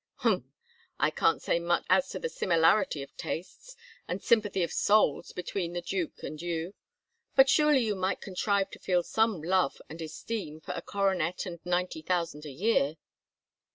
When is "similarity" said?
2.27-3.03